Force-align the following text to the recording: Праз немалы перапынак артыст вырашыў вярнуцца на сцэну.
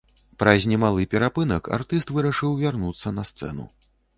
Праз 0.43 0.63
немалы 0.71 1.03
перапынак 1.11 1.69
артыст 1.79 2.15
вырашыў 2.15 2.59
вярнуцца 2.65 3.17
на 3.19 3.29
сцэну. 3.33 3.71